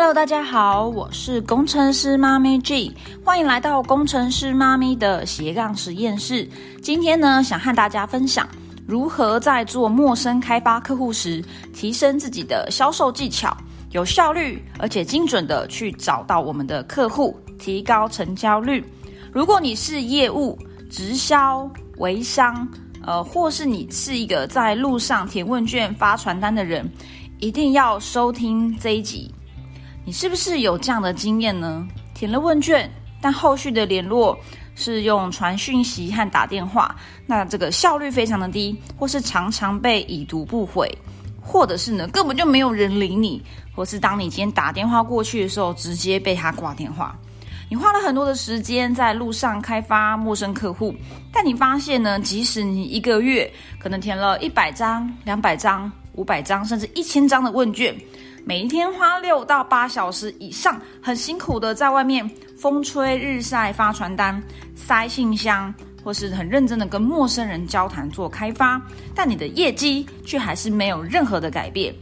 [0.00, 2.90] Hello，大家好，我是工程师妈咪 G，
[3.22, 6.48] 欢迎来到工程师妈咪的斜杠实验室。
[6.80, 8.48] 今天呢，想和大家分享
[8.86, 11.44] 如何在做陌生开发客户时，
[11.74, 13.54] 提升自己的销售技巧，
[13.90, 18.82] 有效率而且精准的去找到我们的客户，提高成交率。
[19.30, 20.58] 如果你是业务、
[20.90, 22.66] 直销、微商，
[23.04, 26.90] 呃，或是你是一个在路上填问卷、发传单的人，
[27.38, 29.30] 一定要收听这一集。
[30.10, 31.86] 你是不是有这样的经验呢？
[32.14, 34.36] 填了问卷，但后续的联络
[34.74, 36.96] 是用传讯息和打电话，
[37.26, 40.92] 那这个效率非常的低，或是常常被已读不回，
[41.40, 43.40] 或者是呢根本就没有人理你，
[43.72, 47.16] 或是当你今天打电话过去的时候，直接被他挂电话。
[47.68, 50.92] 你花了很多的时间在路上开发陌生客户，
[51.32, 53.48] 但你发现呢，即使你一个月
[53.78, 57.96] 可能填了一百张、两百张、五百张，甚至一千张的问卷。
[58.44, 64.42] 每一天花六到八小时以上，很辛苦的在外面风吹日晒发传单、
[64.74, 68.80] 塞信箱，或是很认真的跟陌生人交谈做开发，
[69.14, 71.94] 但你的业绩却还是没有任何的改变。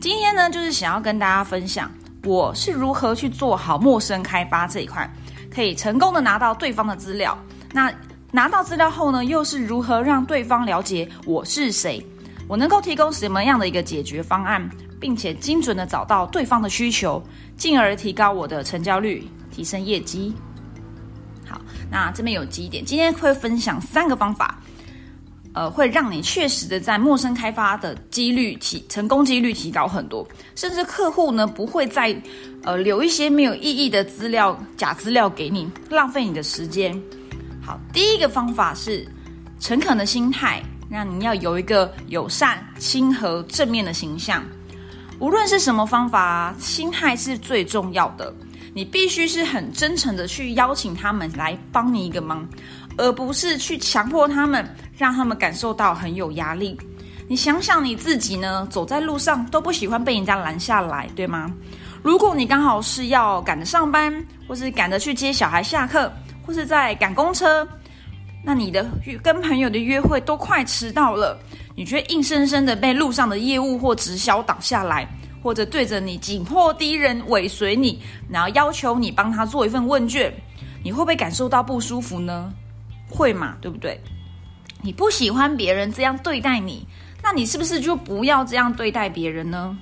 [0.00, 1.90] 今天呢，就是想要跟大家分享
[2.24, 5.08] 我是如何去做好陌生开发这一块，
[5.54, 7.36] 可以成功的拿到对方的资料。
[7.72, 7.92] 那
[8.30, 12.04] 拿到资料后呢，又是如何让对方了解我是谁？
[12.48, 14.68] 我能够提供什么样的一个解决方案？
[15.00, 17.20] 并且精准的找到对方的需求，
[17.56, 20.32] 进而提高我的成交率，提升业绩。
[21.48, 24.62] 好，那这边有几点，今天会分享三个方法，
[25.52, 32.14] 呃，会让你确实的在陌生开发的几率提成功几率提高很多，甚至客户呢不会再
[32.62, 36.96] 呃留一些没有意义的资料假资料给你，浪费你的时间。
[37.60, 39.04] 好，第一个方法是
[39.58, 44.44] 诚恳的心态，让你要有一个友善、亲和、正面的形象。
[45.20, 48.32] 无论是什么方法，心态是最重要的。
[48.72, 52.48] 你必须是很真诚的去邀请他们来帮你一个忙，
[52.96, 56.74] 而不是去强迫他们，让他们感受到很有压力。
[57.28, 61.52] 你想想你自己呢，走在路上都不喜欢被人家拦下来，对吗？
[62.02, 66.10] 如果你刚好是要赶着上班，或是赶着去接小孩下课，
[66.46, 67.68] 或是在赶公车，
[68.42, 68.88] 那你的
[69.22, 71.38] 跟朋友的约会都快迟到了。
[71.76, 75.08] 你却硬生生的被路上的业务或直销挡下来，
[75.42, 80.32] 或者对着你紧迫敌人尾随你，然后要求你帮他做一份问卷，
[80.82, 82.52] 你会不会感受到不舒服呢？
[83.08, 84.00] 会嘛，对不对？
[84.82, 86.86] 你不喜欢别人这样对待你，
[87.22, 89.76] 那你是不是就不要这样对待别人呢？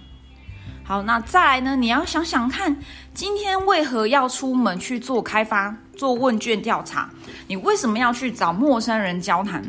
[0.83, 1.77] 好，那再来呢？
[1.77, 2.75] 你要想想看，
[3.13, 7.11] 今天为何要出门去做开发、做问卷调查？
[7.47, 9.63] 你为什么要去找陌生人交谈？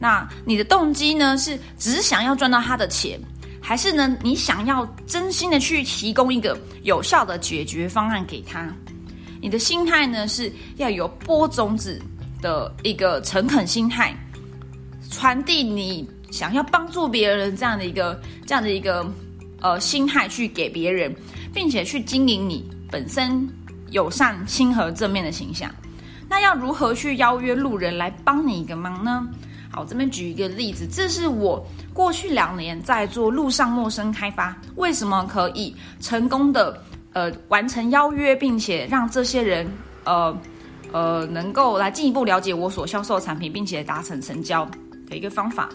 [0.00, 1.38] 那你的动机呢？
[1.38, 3.20] 是只想要赚到他的钱，
[3.68, 4.16] 还是呢？
[4.22, 8.66] 你想要真心的去提供一个有效的解决方案给他？
[9.42, 10.26] 你的心态呢？
[10.26, 12.00] 是要有播种子
[12.40, 14.16] 的一个诚恳心态，
[15.10, 19.06] 传递你想要帮助别人这样的一个这样的一个
[19.60, 21.14] 呃心态去给别人，
[21.52, 23.46] 并且去经营你本身
[23.90, 25.70] 友善、亲和、正面的形象。
[26.26, 29.28] 那要如何去邀约路人来帮你一个忙呢？
[29.70, 31.62] 好，这边举一个例子，这是我
[31.98, 36.80] 过去两年在做路上陌生开发，为什么可以成功的
[37.12, 39.68] 呃完成邀约，并且让这些人
[40.04, 40.40] 呃
[40.92, 44.64] 呃能够来进一步了解我所销售的产品，并且达成成交
[45.08, 45.68] 的一个方法。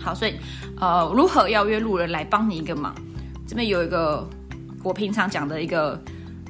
[0.00, 0.34] 好，所以
[0.80, 2.92] 呃如何邀约路人来帮你一个忙？
[3.46, 4.28] 这边有一个
[4.82, 5.96] 我平常讲的一个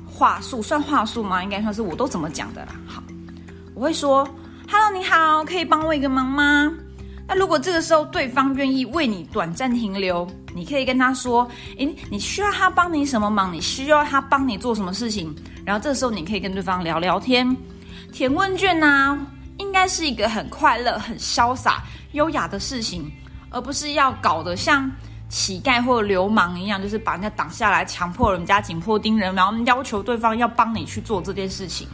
[0.07, 1.45] 话术，算话术吗？
[1.45, 2.73] 应该算是我都怎么讲的啦。
[2.87, 3.03] 好，
[3.75, 4.27] 我会说。
[4.67, 6.73] Hello，你好，可以帮我一个忙吗？
[7.27, 11.49] 那如果这个时候对方愿意为你短暂停留，你可以跟他说
[11.79, 13.53] ：“诶，你需要他帮你什么忙？
[13.53, 17.57] 你需要他帮你做什么事情？”然后这时候你可以跟对方聊聊天，
[18.13, 19.19] 填问卷呐，
[19.57, 23.11] 应该是一个很快乐、很潇洒、优雅的事情，
[23.49, 24.91] 而不是要搞得像
[25.31, 31.89] 乞丐或流氓一样，就是把人家挡下来，强迫人家紧迫盯人，然后要求对方要帮你去做这件事情。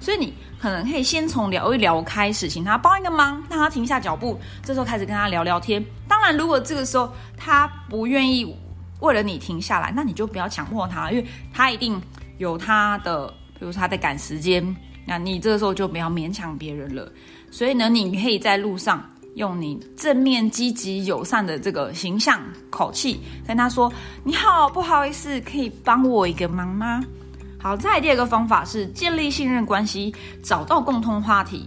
[0.00, 5.84] 所以你可能可以先从聊一聊开始，请他帮一个忙，让他停下脚步，这时候开始跟他聊聊天。
[6.06, 8.56] 当然，如果这个时候他不愿意
[9.00, 12.00] 为了你停下来，那你就不要强迫他，因为他一定
[12.38, 13.26] 有他的，
[13.58, 14.74] 比如说他在赶时间，
[15.06, 17.10] 那你这个时候就不要勉强别人了。
[17.50, 19.02] 所以呢，你可以在路上
[19.34, 22.40] 用你正面、积极、友善的这个形象
[22.70, 23.92] 口气跟他说
[24.24, 27.02] ：“你好，不好意思，可以帮我一个忙吗？”
[27.60, 31.66] 好，再第二个方法是建立信任关系，找到共通话题。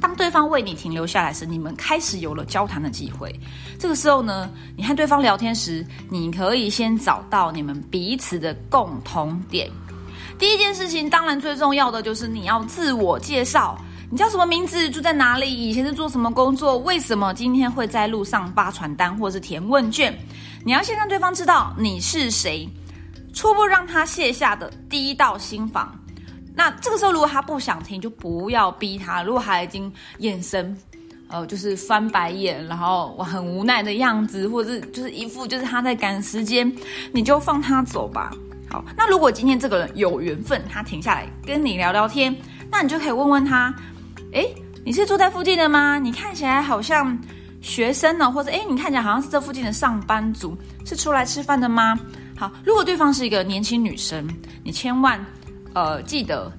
[0.00, 3.34] 当对方为你停留下来时，你们开始有了交谈的机会。
[3.78, 9.68] 这个时候呢，你和对方聊天时，你可以先找到你们彼此的共同点。
[10.38, 13.76] 第一件事情，当然最重要的就是你要自我介绍。
[14.08, 14.88] 你叫什么名字？
[14.88, 15.52] 住在哪里？
[15.52, 16.78] 以前是做什么工作？
[16.78, 20.16] 为什么今天会在路上发传单或是填问卷？
[20.64, 22.68] 你要先让对方知道你是谁，
[23.36, 25.94] 初步让他卸下的第一道心防。
[26.54, 29.22] 那这个时候，如果他不想听，就不要逼他。
[29.22, 30.74] 如果他已经眼神，
[31.28, 36.74] 呃，就是翻白眼，然后我很无奈的样子，或者是就是一副就是他在赶时间，
[37.12, 38.32] 你就放他走吧。
[38.70, 42.34] 好，那如果今天这个人有缘分，他停下来跟你聊聊天，
[42.70, 43.72] 那你就可以问问他：
[44.32, 44.46] 哎，
[44.82, 45.98] 你是住在附近的吗？
[45.98, 47.16] 你看起来好像
[47.60, 50.56] 学生呢，或者哎，你看起来好像是这附近的上班族，
[50.86, 52.00] 是出来吃饭的吗？
[52.36, 54.28] 好，如果对方是一个年轻女生，
[54.62, 55.24] 你千万。
[55.74, 56.50] 呃，记得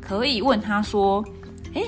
[0.00, 1.24] 可以问她说
[1.74, 1.82] ：“哎，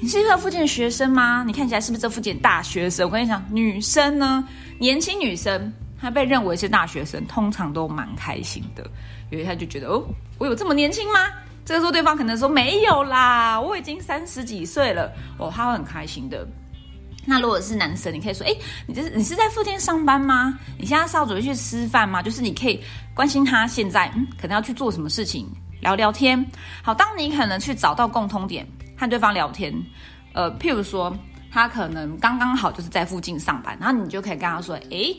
[0.00, 1.42] 你是这附近的学生吗？
[1.44, 4.46] 你看起来是不是这附近大学生？”我跟你讲，女生呢，
[4.78, 8.88] 年轻女生，她被认为是大学生，通常都蛮开心的，
[9.32, 10.04] 因为她就觉得哦，
[10.38, 11.18] 我有这么年轻吗？
[11.64, 16.46] 这个时候对方可能说没有啦，我已经三十几岁了，哦，她会很开心的。
[17.24, 18.54] 那如果是男生，你可以说：“哎，
[18.86, 20.58] 你这是你是在附近上班吗？
[20.78, 22.80] 你现在是要准备去吃饭吗？”就是你可以
[23.14, 25.46] 关心他现在嗯，可能要去做什么事情。
[25.80, 26.44] 聊聊天，
[26.82, 26.92] 好。
[26.92, 28.66] 当你可能去找到共通点
[28.96, 29.72] 和对方聊天，
[30.32, 31.16] 呃，譬如说
[31.52, 35.16] 他可能刚刚好就是在附近上班，然后你就可以跟他说：“诶，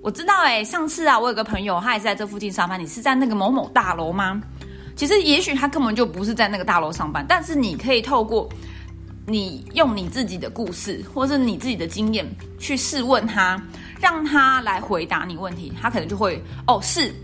[0.00, 2.78] 我知道，哎，上次啊，我有个朋友，他也是在这附近上班。
[2.78, 4.40] 你是在那个某某大楼吗？
[4.94, 8.48] 其实也许他根本就不是在那个大楼上班，但是你可以透过
[9.26, 12.26] 你用你自己的故事或是你自己的经验
[12.58, 13.60] 去试问他，
[14.00, 17.14] 让他来回答你问题，他可能就会哦是。”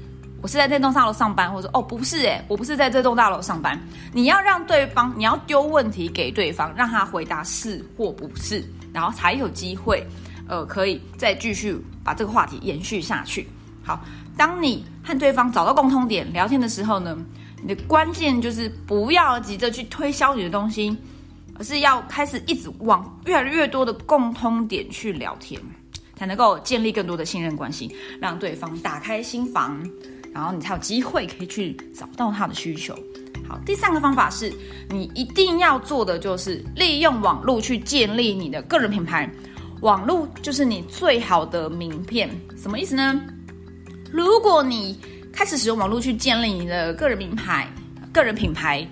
[0.42, 3.76] 我是在这栋大楼上班，或者哦不是诶，我不是在这栋大楼上班。
[4.12, 10.06] 你要让对方，你要丢问题给对方，让他回答是或不是，然后才有机会，
[10.46, 13.48] 呃，可以再继续把这个话题延续下去。
[13.82, 14.04] 好，
[14.36, 17.16] 当你和对方找到共通点聊天的时候呢，
[17.62, 20.96] 你的关键就是不要急着去推销你的东西，
[21.58, 25.60] 而是要开始一直往越来越多的共通点去聊天，
[26.16, 29.82] 才能够建立更多的信任关系，让对方打开心房。
[30.32, 32.94] 然后你才有机会可以去找到他的需求。
[33.48, 34.52] 好，第三个方法是
[34.90, 39.30] 你一定要做的就是利用网络去建立你的个人品牌。
[39.80, 42.28] 网络就是你最好的名片。
[42.56, 43.18] 什么意思呢？
[44.12, 44.98] 如果你
[45.32, 47.66] 开始使用网络去建立你的个人名牌、
[48.12, 48.86] 个人品牌，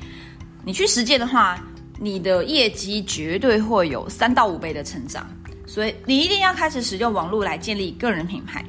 [0.64, 1.58] 你去实践的话，
[1.98, 5.26] 你的业绩绝对会有三到五倍的成长。
[5.66, 8.64] 所以你一定要开始使用网络来建立个人品牌。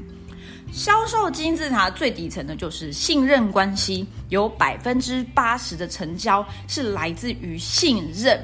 [0.72, 8.38] 销售金字塔最底层的就是信任关系，有百分之八十的成交是来自于信任。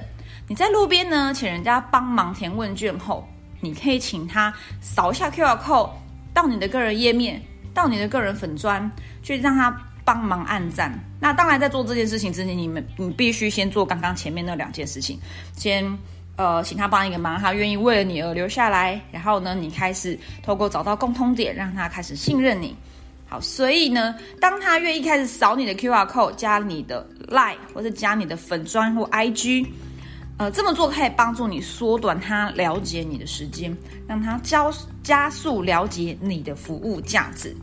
[0.47, 3.27] 你在路边呢，请人家帮忙填问卷后，
[3.59, 5.89] 你可以请他扫一下 QR code
[6.33, 7.41] 到你的个人页面，
[7.73, 8.89] 到你的个人粉砖，
[9.23, 9.71] 去让他
[10.03, 10.97] 帮忙按赞。
[11.19, 15.19] 那当然，在做这件事情之前，你们你必须先做刚刚前面那两件事情，
[15.55, 15.97] 先。
[16.37, 18.99] 呃，请他帮一个忙，他愿意为了你而留下来。
[19.11, 22.75] 然后呢，你开始透过找到共通点，让他开始信任你。
[23.27, 29.67] 好，所以呢，当他愿意开始扫你的 QR code，加你的 Line 或者加你的粉砖或 IG，
[30.37, 33.77] 呃，这么做可以帮助你缩短他了解你的时间，
[34.07, 34.63] 让他加
[35.03, 37.55] 加速了解你的服务价值。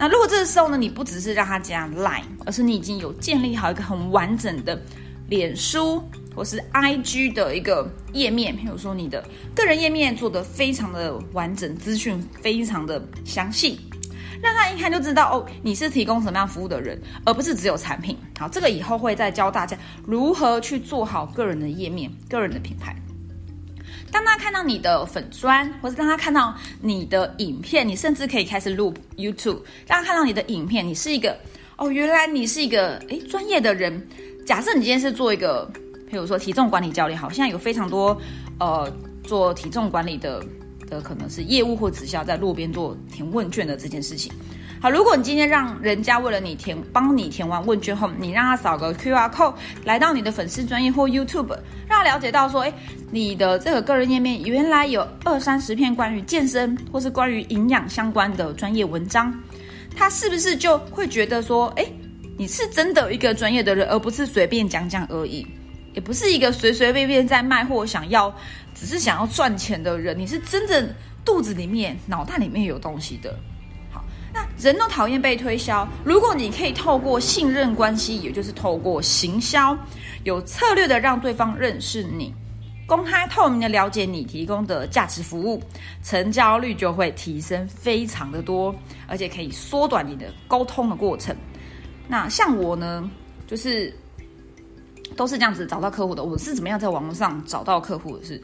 [0.00, 4.80] 那如果这个时候呢，你不只是让他加 Line，而是你已经有建立好一个很完整的
[5.28, 6.02] 脸书。
[6.32, 13.78] 或是 I G 的一个页面，譬如说你的个人页面做的非常的完整，资讯非常的详细，
[14.40, 18.16] 让他一看就知道哦，你是提供什么样服务的人，而不是只有产品。
[18.38, 19.76] 好，这个以后会再教大家
[20.06, 22.94] 如何去做好个人的页面、个人的品牌。
[24.12, 31.36] 当他看到你的粉砖，或者当他看到你的影片，你甚至可以开始录 YouTube，让他看到你的影片，你是一个
[31.76, 34.06] 哦，原来你是一个诶专业的人。
[34.46, 35.70] 假设你今天是做一个。
[36.10, 38.20] 譬如说体重管理教练，好，现在有非常多，
[38.58, 40.44] 呃，做体重管理的
[40.88, 44.32] 的可能是业务或直销，在路边做填问卷的这件事情。
[44.82, 49.52] 好，如果你今天让人家为了你填，帮你填完问卷后，你让他扫个 QR code
[49.84, 51.50] 来到你的粉丝专业或 YouTube，
[51.86, 52.72] 让他了解到说，哎，
[53.10, 59.38] 你的这个个人页面原来有二三十篇关于健身或是关于营养相关的专业文章，
[59.94, 61.84] 他是不是就会觉得说，哎，
[62.38, 65.46] 你是真的一个专业的人，而不是随便讲讲而已。
[65.92, 68.34] 也不是一个随随便便在卖货、想要
[68.74, 70.88] 只是想要赚钱的人，你是真正
[71.22, 73.38] 肚子里面、脑袋里面有东西的。
[74.32, 79.76] 那人都讨厌被推销，如果你可以透过信任关系，也就是透过行销，
[80.24, 82.32] 有策略的让对方认识你，
[82.86, 85.62] 公开透明的了解你提供的价值服务，
[86.02, 88.74] 成交率就会提升非常的多，
[89.08, 91.34] 而且可以缩短你的沟通的过程。
[92.06, 93.08] 那像我呢，
[93.46, 93.92] 就是
[95.16, 96.22] 都是这样子找到客户的。
[96.22, 98.24] 我是怎么样在网络上找到客户的？
[98.24, 98.40] 是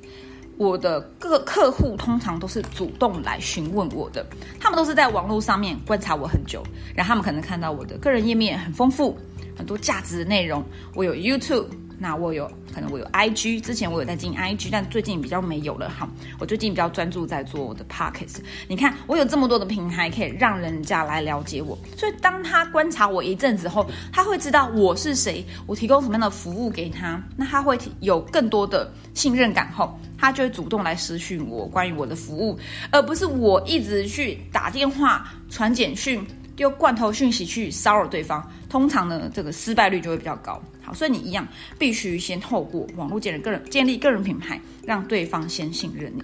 [0.59, 4.25] 我的各客户通常都是主动来询问我的，
[4.59, 6.63] 他们都是在网络上面观察我很久，
[6.95, 9.17] 然后他们可能看到我的个人页面很丰富，
[9.57, 11.67] 很多价值的内容，我有 YouTube。
[11.99, 16.09] 那我有可能我有 IG，之前我有在经营 IG，但最近比较没有了哈。
[16.39, 18.37] 我最近比较专注在做我的 Pockets。
[18.69, 32.59] 你看我有这么多的平台可以让人家来了解我，所以当他观察我一阵子后，他会知道我是谁，我提供什么样的服务给他，那他会有更多的信任感后，他就会主动来私讯我关于我的服务，
[32.91, 36.25] 而不是我一直去打电话、传简讯。
[36.57, 40.61] 丢罐头讯息去骚扰对方，通常呢，这个失败率就会比较高。
[40.83, 41.47] 好，所以你一样
[41.79, 46.23] 必须先透过网络建立个人建立个人品牌，让对方先信任你。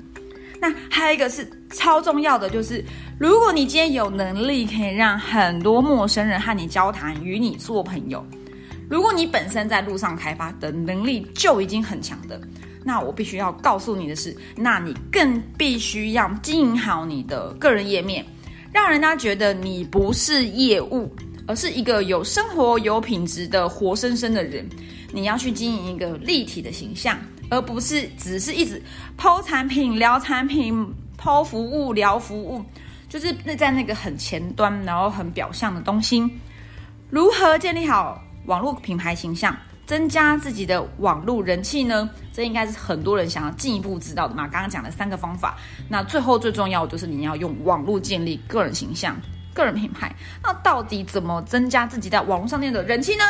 [0.58, 2.82] 那还有一个是超重要的，就是
[3.18, 8.24] 如果你今天有能力可以让很多陌生人和你交谈，与你做朋友，
[8.88, 12.40] 如果你本身在路上开发的能力就已经很强的，
[12.84, 18.24] 那我必须要告诉你的是，那你更必须要经营好你的个人页面。
[18.72, 21.14] 让人家觉得你不是业务，
[21.46, 24.66] 而是一个有生活、有品质的活生生的人。
[25.12, 27.18] 你要去经营一个立体的形象，
[27.50, 28.82] 而不是只是一直
[29.18, 30.74] 抛产品、聊产品、
[31.18, 32.64] 抛服务、聊服务，
[33.10, 36.26] 就是那在那个很前端，然后很表象的东西。
[37.10, 39.54] 如何建立好网络品牌形象？
[39.86, 42.08] 增加自己的网络人气呢？
[42.32, 44.48] 这应该是很多人想要进一步知道的嘛。
[44.48, 45.58] 刚刚讲了三个方法，
[45.88, 49.16] 那最后最重要的就是你要用网络建立个人形象、
[49.52, 50.14] 个人品牌。
[50.42, 53.24] 那到底怎么增加自己在网络上面的人气呢？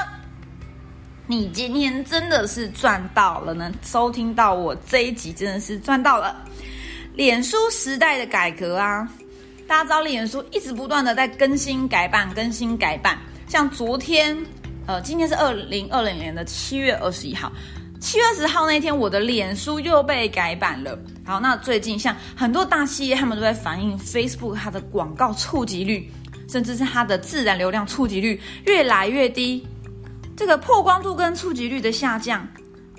[1.26, 3.72] 你今天真的是赚到了呢！
[3.82, 6.36] 收听到我这一集真的是赚到了。
[7.14, 9.08] 脸书时代的改革啊，
[9.66, 13.18] 大家知道脸书一直不断的在更新改版、更新改版，
[13.48, 14.36] 像昨天。
[14.86, 17.50] 呃，今天是二零二零年的七月二十一号，
[18.00, 20.98] 七月二十号那天，我的脸书又被改版了。
[21.24, 26.10] 好，那最近像很多大企业，他们都在反映 Facebook 它的广告触及率，
[26.48, 29.64] 甚至是它的自然流量触及率越来越低，
[30.36, 32.46] 这个曝光度跟触及率的下降，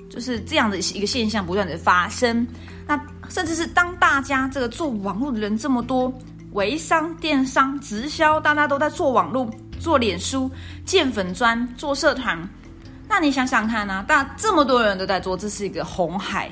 [0.10, 2.48] 就是这样的一个现象不断的发生。
[2.88, 3.00] 那
[3.30, 6.14] 甚至是当大家这个做网络的人这么多，
[6.54, 9.50] 微商、电商、直销，大家都在做网络。
[9.84, 10.50] 做脸书、
[10.86, 12.42] 建粉砖、做社团，
[13.10, 14.02] 那你想想看呢？
[14.08, 16.50] 大这么多人都在做，这是一个红海。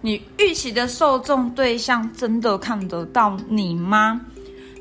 [0.00, 4.18] 你预期的受众对象真的看得到你吗？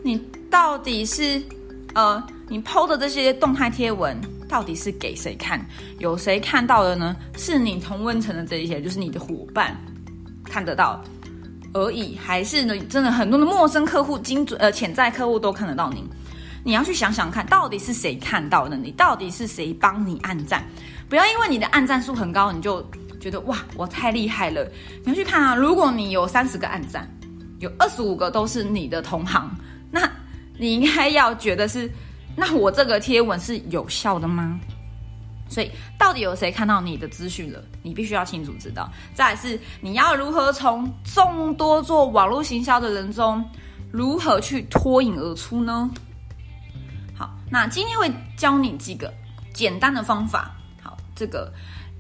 [0.01, 0.18] 你
[0.50, 1.44] 到底是
[1.94, 5.60] 呃，你抛的这些动态贴文到底是给谁看？
[5.98, 7.13] 有谁看到的呢？
[7.38, 9.75] 是你同温层的这一些，就是你的伙伴
[10.46, 11.03] 看得到
[11.74, 12.79] 而已，还是呢？
[12.89, 16.01] 真的很多的陌生客户、精准呃潜在客户都看得到你？
[16.63, 18.75] 你要去想想看，到底是谁看到的？
[18.75, 20.63] 你到底是谁帮你按赞？
[21.08, 22.86] 不要因为你的按赞数很高，你就
[23.20, 24.63] 觉得哇，我太厉害了。
[25.04, 27.10] 你要去看啊，如果你有三十个按赞，
[27.60, 29.50] 有二十五个都是你的同行，
[29.89, 30.10] 那
[30.58, 31.89] 你应该要觉得是，
[32.36, 34.60] 那我这个贴文是有效的吗？
[35.51, 37.60] 所以，到底有谁看到你的资讯了？
[37.82, 38.88] 你必须要清楚知道。
[39.16, 43.44] 再是，你要如何从众多做网络行销的人中，
[43.92, 45.89] 如何去脱颖而出呢？
[47.20, 49.14] 好那今天会教你几个
[49.54, 50.56] 简单的方法。
[50.82, 51.52] 好，这个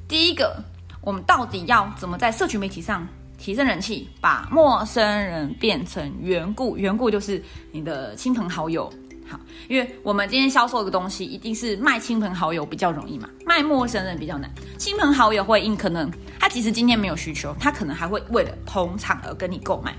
[0.07, 0.63] 第一个，
[1.01, 3.05] 我们到底要怎么在社群媒体上
[3.37, 6.77] 提升人气，把陌生人变成缘故？
[6.77, 8.89] 缘故就是你的亲朋好友。
[9.27, 14.49] 好，因为我们今天销售一个东西，一定是卖亲朋好友比较容易嘛，卖陌生人比较难。
[14.77, 16.09] 亲朋好友会因可能
[16.39, 19.93] 他其实今天没有需求，他可能还会为了捧场而跟你购买。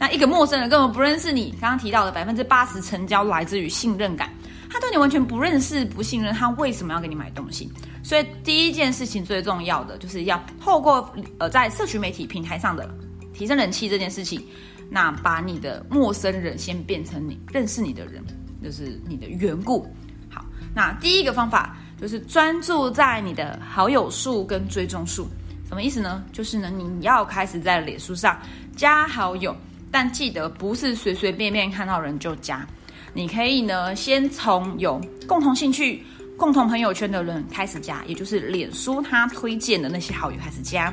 [0.00, 4.28] 那一个陌生人根本不认识你，刚刚提到的百分之八十成交来自于信任感。
[4.74, 7.70] 他对你完全不认识、不信任，他为什么要给你买东西？
[8.02, 12.92] 所以第一件事情最重要的就是要透过呃在社群媒体平台上的
[13.32, 14.44] 提升人气这件事情，
[14.90, 18.20] 那把你的陌生人先变成你认识你的人，
[18.64, 19.88] 就是你的缘故。
[20.28, 25.28] 好，那第一个方法就是专注在你的好友数跟追踪数，
[25.68, 26.24] 什么意思呢？
[26.32, 28.36] 就是呢你要开始在脸书上
[28.74, 29.56] 加好友，
[29.92, 32.66] 但记得不是随随便便看到人就加。
[33.14, 36.04] 你可以呢，先从有共同兴趣、
[36.36, 40.92] 共同朋友圈的人开始加，也就是脸书他推荐的那些好友开始加。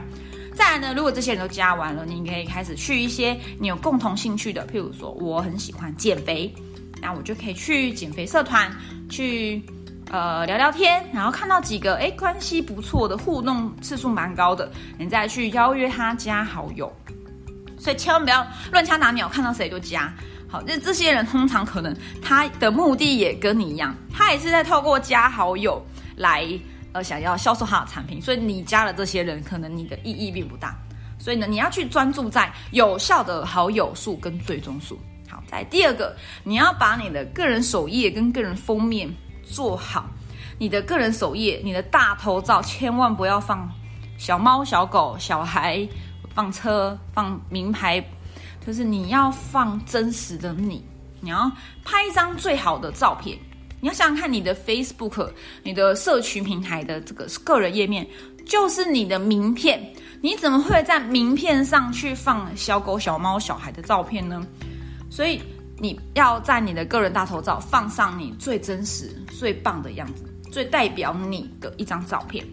[0.53, 6.53] 再来呢，如果这些人都加完了，你可以开始去一些你有共同兴趣的，譬如说我很喜欢减肥，
[7.01, 8.71] 那我就可以去减肥社团，
[9.09, 9.59] 去
[10.11, 16.91] 呃聊聊天，然后看到几个哎关系不错的，互动次数蛮高的，你再去邀约他加好友。
[17.79, 20.13] 所以千万不要乱枪打鸟，看到谁就加。
[20.51, 25.81] 好，那这些人通常可能他的目的也跟你一样，他也是在透过加好友
[26.17, 26.45] 来
[26.91, 28.21] 呃想要销售他的产品。
[28.21, 30.77] 所以你加了这些人，可能你的意义并不大。
[31.17, 34.99] 所以呢，你要去专注在有效的好友数跟最终数。
[35.29, 39.09] 好，在第二个，你要把你的个人首页跟个人封面
[39.45, 40.05] 做好。
[40.59, 43.71] 你的个人首页，你的大头照千万不要放
[44.17, 45.87] 小猫、小狗、小孩，
[46.35, 48.03] 放车、放名牌，
[48.65, 50.83] 就是你要放真实的你。
[51.19, 51.51] 你要
[51.83, 53.37] 拍一张最好的照片。
[53.79, 55.31] 你要想想看，你的 Facebook、
[55.63, 58.07] 你的社群平台的这个个人页面，
[58.45, 59.81] 就是你的名片。
[60.21, 64.45] 你怎么会在名片上去放小狗、小猫、小孩的照片呢？
[65.09, 65.41] 所以
[65.79, 72.45] 你要在你的个人大头照放上你最真实、最棒的样子，最代表你的一张照片。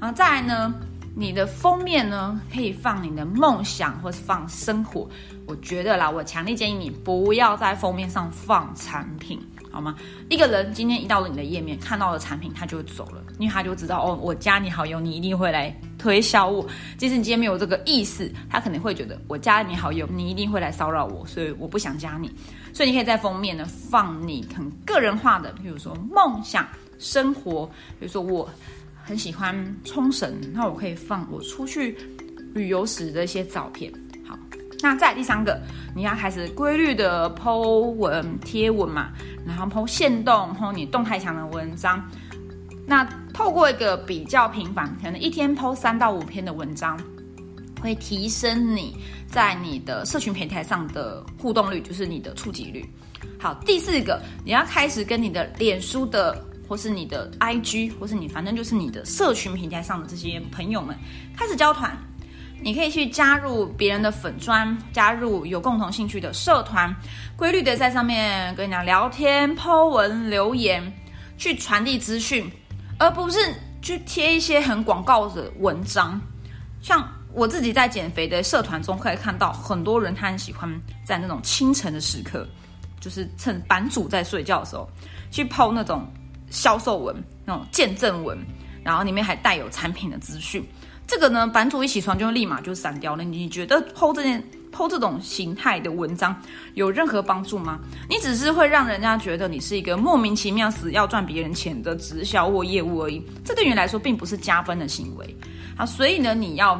[0.00, 0.72] 然后再来呢，
[1.18, 5.08] 你的封面呢可以放你的梦想，或是放生活。
[5.46, 9.40] 我觉得啦，我强烈建议你不要在封面上放产品。
[9.70, 9.96] 好吗？
[10.28, 16.66] 一个人今天一到了你的页面，看到了产品，他就走了，因为他就知道哦，我加你好友，你一定会来推销我。
[16.98, 22.30] 即使你今天没有这个意思，他可能会觉得我加你好友，你一定会来骚扰我，所以我不想加你。
[22.74, 26.66] 所以你可以在封面呢放你很个人化的，比如说梦想、
[26.98, 27.66] 生活，
[27.98, 28.48] 比如说我
[29.06, 31.96] 很喜欢冲绳，那我可以放我出去
[32.52, 33.92] 旅游时的一些照片。
[34.26, 34.36] 好，
[34.80, 35.62] 那再第三个，
[35.94, 39.12] 你要开始规律的剖文贴文嘛。
[39.46, 42.04] 然后抛线动，抛你动态墙的文章。
[42.84, 46.98] 那透过一个比较频繁，可能一天抛三到五篇的文章，
[47.80, 48.96] 会提升你
[49.28, 52.84] 在你的社群平台上的互动率，就是你的触及率。
[53.38, 60.96] 好，第四个，你要开始跟你的脸书的，或是你的 IG，或是你反正就是你的社群平台上的这些朋友们
[61.36, 61.96] 开始交团。
[62.62, 66.92] 你可以去加入别人的粉砖，加入有共同兴趣的社团，
[67.36, 70.90] 规律的在上面跟人家聊天、抛文、留言，
[71.36, 72.50] 去传递资讯，
[72.98, 73.38] 而不是
[73.82, 76.18] 去贴一些很广告的文章。
[76.80, 80.68] 像我自己在减肥的社团中，可以看到很多人他很喜欢
[81.04, 82.48] 在那种清晨的时刻，
[82.98, 84.88] 就是趁版主在睡觉的时候，
[85.30, 86.10] 去抛那种
[86.50, 88.38] 销售文、那种见证文，
[88.82, 90.64] 然后里面还带有产品的资讯。
[91.06, 93.22] 这个呢，版主一起床就立马就删掉了。
[93.22, 96.34] 你觉得剖这件剖这种形态的文章
[96.74, 97.78] 有任何帮助吗？
[98.10, 103.24] 你只是会让人家觉得你是一个莫名其妙死要赚别人钱的直销或业务而已。
[103.44, 105.36] 这对你来说并不是加分的行为。
[105.76, 106.76] 好，所以呢，你要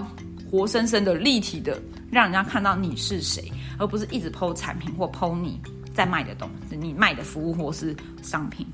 [0.51, 5.61] 活生生的、立体的，让人家看到你是谁，而不是一直剖产品或剖你
[5.95, 8.67] 在卖的东西，你卖的服务或是商品。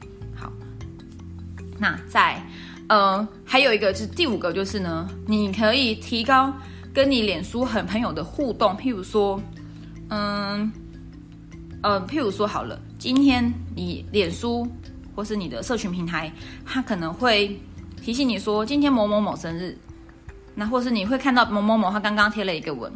[1.78, 2.42] 那在。
[2.88, 6.52] 呃，还有一个就是第五个，就是呢，你可以提高
[6.92, 8.76] 跟你脸书很朋友的互动。
[8.76, 9.40] 譬如说，
[10.10, 10.70] 嗯，
[11.80, 14.68] 呃，譬如说好了，今天你脸书
[15.14, 16.30] 或是你的社群平台，
[16.66, 17.58] 它可能会
[18.02, 19.74] 提醒你说今天某某某生日，
[20.54, 22.92] 那或是你会看到某某某他刚刚贴了一个文，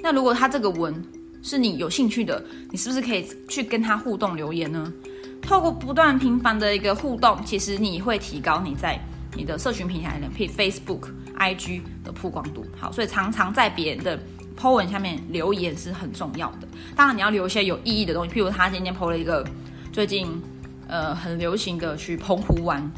[0.00, 0.94] 那如果他这个文
[1.42, 4.92] 是你有兴趣的，你是不是可以去跟他互动留言呢？
[5.42, 8.98] 透过不断频繁的一个互动，其实你会提高你在。
[9.32, 14.18] 你的社群平台的，譬如 Facebook、IG 的曝光度好，所以常常在别人的
[14.58, 16.66] po 文下面留言是很重要的。
[16.96, 19.46] 当然，你要留一些有意义的东西，譬如他今天 po 了一个
[19.92, 20.26] 最近
[20.88, 22.90] 呃很流行的去澎湖玩，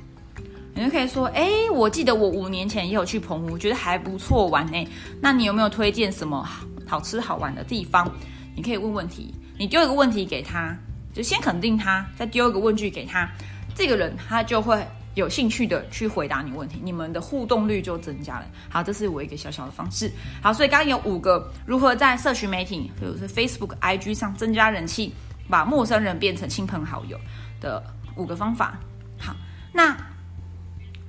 [0.74, 4.88] 你就可以说：哎，我记得我五年前也有去澎湖，觉得还不错玩呢。
[5.20, 6.42] 那你有没有推荐什么
[6.86, 8.10] 好吃好玩的地方？
[8.56, 10.74] 你可以问问题，你丢一个问题给他，
[11.12, 13.28] 就先肯定他，再丢一个问句给他，
[13.74, 14.86] 这个人他就会。
[15.14, 18.46] 有兴趣的去回答你问题，你们的互动率就增加了。
[18.70, 20.10] 好，这是我一个小小的方式。
[20.42, 25.12] 好，所以刚刚有五个如何在社群媒体，比如说 Facebook、IG 上增加人气，
[25.50, 27.20] 把陌生人变成亲朋好友
[27.60, 27.84] 的
[28.16, 28.78] 五个方法。
[29.18, 29.36] 好，
[29.70, 29.94] 那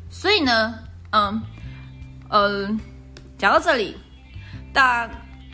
[0.09, 0.77] 所以呢，
[1.11, 1.41] 嗯，
[2.27, 2.67] 呃，
[3.37, 3.95] 讲到这里，
[4.73, 5.09] 大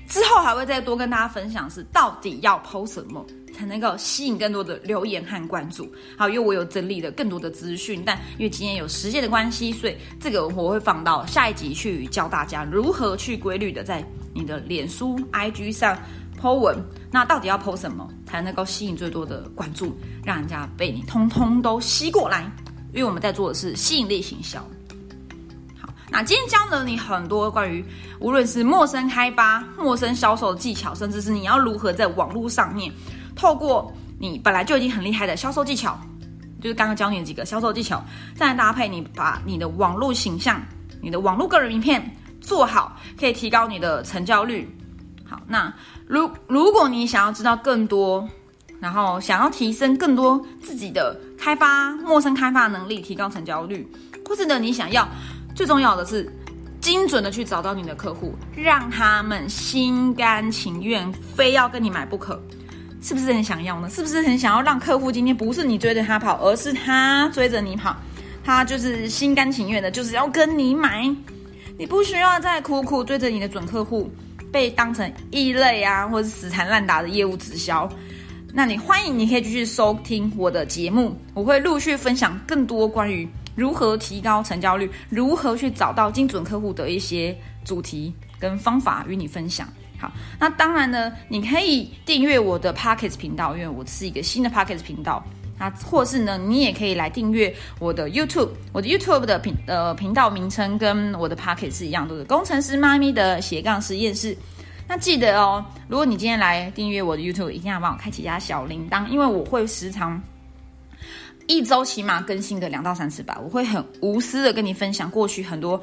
[0.08, 3.24] 之后还会再多跟大家分享是到底要 PO 什么。
[3.60, 5.92] 才能够吸引更多的留言和关注。
[6.18, 14.02] 好，因为我有整理了更多的资讯，但因为今天有时间的关系，所以这个我会放到下一集去教大家如何去规律的在
[14.34, 15.98] 你的脸书、IG 上
[16.42, 16.74] po 文。
[17.12, 19.94] 那到底要 po 什么才能够吸引最多的关注，
[20.24, 22.50] 让人家被你通通都吸过来？
[22.94, 24.66] 因为我们在做的是吸引力行销。
[25.78, 27.84] 好，那今天教了你很多关于
[28.22, 32.90] 无论是陌生开发、陌生销售的技巧，甚至是你要如何在网络上面。
[33.40, 35.98] 透过你本来就已经很厉害的销售技巧，
[36.62, 38.04] 就是刚刚教你的几个销售技巧，
[38.36, 40.62] 再搭配你把你的网络形象、
[41.02, 42.04] 你的网络个人名片
[42.42, 44.70] 做好，可以提高你的成交率。
[45.26, 45.74] 好，那
[46.06, 48.28] 如如果你想要知道更多，
[48.82, 53.90] 然后想要提升更多自己的开发、陌生开发能力，提高成交率，
[54.28, 55.08] 或是呢你想要
[55.56, 56.30] 最重要的是
[56.82, 62.38] 精准的去找到你的客户，让他们心甘情愿非要跟你买不可。
[63.02, 63.90] 是不是很想要呢？
[63.90, 67.96] 是不是很想要让客户今天不是你追着他跑，而是他追着你跑？
[68.44, 71.10] 他就是心甘情愿的，就是要跟你买。
[71.78, 74.12] 你不需要再苦苦追着你的准客户，
[74.52, 77.88] 被当成异类啊，或者死缠烂打的业务直销。
[78.52, 89.68] 那你欢迎，你可以继续收听我的节目，我会陆续分享更多关于如何提高成交率、如何去找到精准客户的一些主题跟方法与你分享。
[90.00, 95.24] 好，那当然呢，你可以订阅我的 Pockets 频道，因为我是一个新的 Pockets 频道。
[95.62, 104.38] 那或是呢，你也可以来订阅我的 YouTube，我的 YouTube 的频呃频道名称跟我的 Pockets 是一样，都是工程师妈咪的斜杠实验室。
[104.88, 110.22] 那记得哦，如果你今天来订阅我的 YouTube，一定要帮我开启一下小铃铛，因为我会时常
[111.46, 115.80] 一周起码更新个两到三次吧，我会很无私的跟你分享过去很多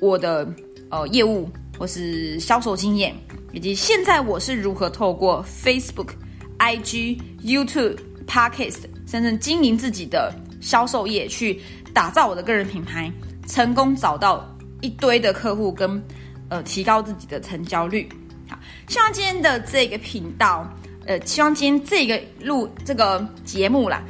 [0.00, 0.52] 我的
[0.90, 3.14] 呃业务或是销售经验。
[3.52, 6.10] 以及现在我是如何透过 Facebook、
[6.58, 11.60] IG、YouTube、Podcast，真正经营自己的销售业，去
[11.92, 13.12] 打造我的个人品牌，
[13.48, 16.02] 成功找到一堆的客户，跟
[16.48, 18.08] 呃提高自己的成交率。
[18.48, 18.58] 好，
[18.88, 20.68] 希望今天的这个频道，
[21.06, 24.02] 呃，希望今天这个录这个节目啦，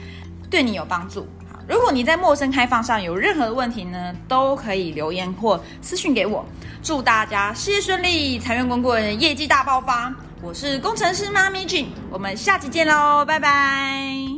[0.50, 1.26] 对你有帮助。
[1.70, 6.44] 如果你在陌生开放上有任何的问题呢，都可以留言或私信给我。
[6.82, 10.12] 祝大家事业顺利，财源滚滚，业绩大爆发！
[10.42, 14.29] 我是工程师妈咪俊，我们下期见喽，拜拜。